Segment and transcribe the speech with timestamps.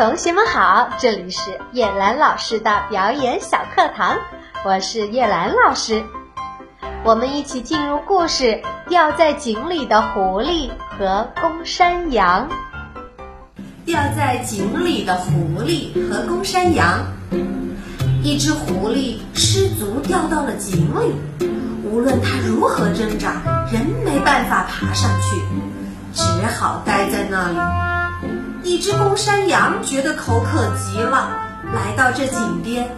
[0.00, 4.16] 同学们好，这里是叶兰老师的表演小课堂，
[4.64, 6.02] 我是叶兰老师。
[7.04, 8.44] 我们一起进入故事
[8.88, 12.48] 《掉在井里的狐狸和公山羊》。
[13.84, 17.00] 掉在井里的狐狸和公山羊。
[18.22, 21.14] 一只狐狸失足掉到了井里，
[21.84, 23.34] 无论它如何挣扎，
[23.70, 25.36] 仍没办法爬上去，
[26.14, 27.89] 只好待在那里。
[28.70, 31.28] 一只公山羊觉得口渴极了，
[31.74, 32.88] 来到这井边，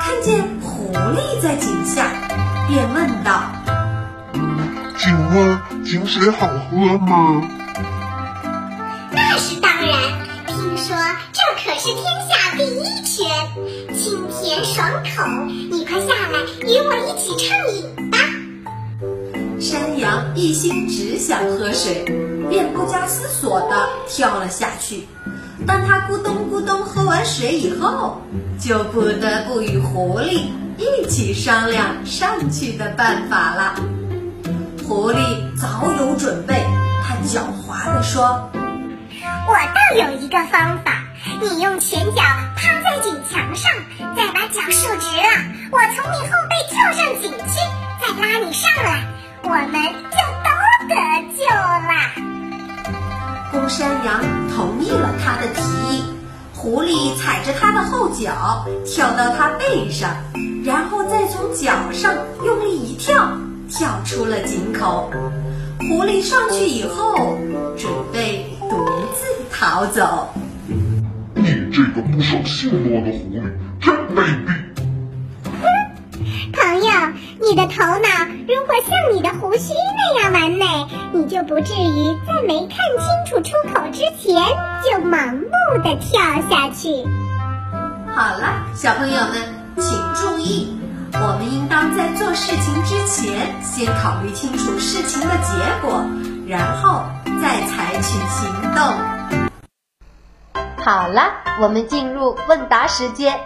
[0.00, 2.06] 看见狐狸在井下，
[2.66, 3.42] 便问道
[4.96, 7.42] ：“请问井水好喝吗
[9.12, 9.92] ？”“那是当然，
[10.46, 10.96] 听说
[11.30, 13.28] 这可是天下第一泉，
[13.94, 15.26] 清甜爽口。
[15.70, 18.07] 你快下来与我一起畅饮吧。”
[19.68, 22.02] 山羊一心只想喝水，
[22.48, 25.06] 便不加思索地跳了下去。
[25.66, 28.22] 当他咕咚咕咚喝完水以后，
[28.58, 30.46] 就不得不与狐狸
[30.78, 33.74] 一起商量上去的办法了。
[34.88, 35.18] 狐狸
[35.60, 36.66] 早有准备，
[37.04, 38.50] 他狡猾地说
[39.12, 41.04] ：“我倒有一个方法，
[41.42, 42.22] 你用前脚
[42.56, 43.70] 趴在井墙上，
[44.16, 45.28] 再把脚竖直了，
[45.70, 47.60] 我从你后背跳上井去，
[48.00, 49.04] 再拉你上来，
[53.68, 54.20] 山羊
[54.54, 55.60] 同意了他的提
[55.94, 56.02] 议，
[56.54, 60.16] 狐狸踩着它的后脚跳到它背上，
[60.64, 63.30] 然后再从脚上用力一跳，
[63.68, 65.12] 跳出了井口。
[65.78, 67.38] 狐狸上去以后，
[67.76, 70.28] 准备独自逃走。
[71.34, 73.42] 你这个不守信诺的狐狸，
[73.80, 74.57] 真卑鄙！
[77.48, 78.08] 你的头脑
[78.46, 80.66] 如果像你的胡须那样完美，
[81.14, 84.34] 你就不至于在没看清楚出口之前
[84.84, 87.06] 就盲目的跳下去。
[88.14, 89.32] 好了，小朋友们，
[89.78, 90.76] 请注意，
[91.14, 96.04] 我们应当在做事情之前，先考虑清楚事情的结果，
[96.46, 97.06] 然后
[97.40, 98.84] 再采取行动。
[100.84, 101.32] 好了，
[101.62, 103.40] 我们进入问答时间。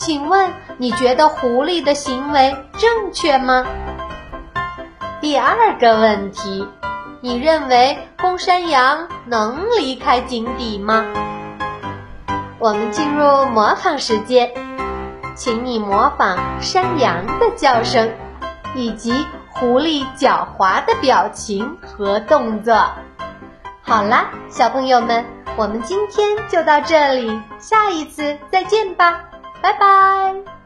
[0.00, 3.66] 请问你觉得狐狸的行为正确吗？
[5.20, 6.66] 第二个问题，
[7.20, 11.04] 你认为公山羊能离开井底吗？
[12.58, 14.50] 我们进入模仿时间，
[15.34, 18.10] 请你模仿山羊的叫声，
[18.74, 22.74] 以及狐狸狡猾的表情和动作。
[23.82, 29.24] 好啦，小朋友们，我们今天就到这里，下一次再见吧。
[29.62, 30.59] 拜拜。